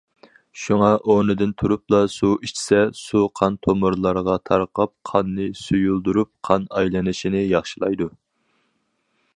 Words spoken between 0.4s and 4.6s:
شۇڭا ئورنىدىن تۇرۇپلا سۇ ئىچسە، سۇ قان تومۇرلارغا